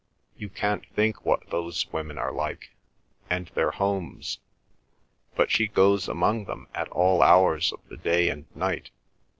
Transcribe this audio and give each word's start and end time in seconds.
You 0.35 0.49
can't 0.49 0.83
think 0.95 1.25
what 1.27 1.51
those 1.51 1.85
women 1.93 2.17
are 2.17 2.31
like—and 2.33 3.49
their 3.49 3.69
homes. 3.69 4.39
But 5.35 5.51
she 5.51 5.67
goes 5.67 6.07
among 6.07 6.45
them 6.45 6.67
at 6.73 6.87
all 6.89 7.21
hours 7.21 7.71
of 7.71 7.87
the 7.87 7.97
day 7.97 8.29
and 8.29 8.47
night. 8.55 8.89